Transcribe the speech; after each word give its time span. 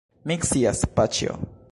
Mi 0.31 0.37
scias, 0.51 0.81
paĉjo. 1.01 1.37